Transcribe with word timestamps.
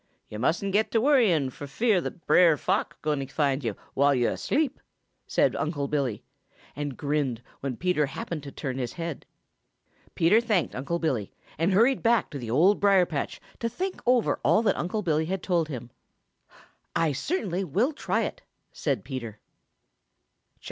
Yo' 0.29 0.39
mustn't 0.39 0.73
get 0.73 0.89
to 0.89 0.99
worrying 0.99 1.51
fo' 1.51 1.67
fear 1.67 2.01
Brer 2.01 2.57
Fox 2.57 2.97
gwine 3.03 3.19
to 3.19 3.27
find 3.27 3.63
yo' 3.63 3.75
while 3.93 4.15
yo' 4.15 4.29
are 4.31 4.33
asleep," 4.33 4.79
said 5.27 5.55
Unc' 5.55 5.91
Billy, 5.91 6.23
and 6.75 6.97
grinned 6.97 7.39
when 7.59 7.77
Peter 7.77 8.07
happened 8.07 8.41
to 8.41 8.51
turn 8.51 8.79
his 8.79 8.93
head. 8.93 9.27
Peter 10.15 10.41
thanked 10.41 10.73
Unc' 10.73 10.99
Billy 10.99 11.31
and 11.55 11.71
hurried 11.71 12.01
back 12.01 12.31
to 12.31 12.39
the 12.39 12.49
Old 12.49 12.79
Briar 12.79 13.05
patch 13.05 13.39
to 13.59 13.69
think 13.69 14.01
over 14.07 14.39
all 14.43 14.63
that 14.63 14.75
Unc' 14.75 15.05
Billy 15.05 15.25
had 15.27 15.43
told 15.43 15.69
him. 15.69 15.91
"I 16.95 17.11
certainly 17.11 17.63
will 17.63 17.93
try 17.93 18.23
it," 18.23 18.41
said 18.71 19.03
Peter. 19.03 19.37
XXIV. 19.37 20.57